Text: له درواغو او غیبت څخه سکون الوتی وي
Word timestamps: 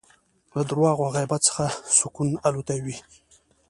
له 0.53 0.61
درواغو 0.69 1.05
او 1.07 1.13
غیبت 1.15 1.41
څخه 1.49 1.63
سکون 1.99 2.29
الوتی 2.47 2.79
وي 2.85 2.97